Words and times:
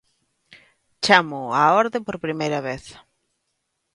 Chámoo 1.03 1.47
á 1.61 1.63
orde 1.83 1.99
por 2.05 2.17
primeira 2.25 2.59
vez. 2.67 2.83